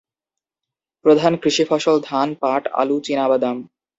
[1.05, 3.57] প্রধান কৃষি ফসল ধান, পাট, আলু, চিনাবাদাম।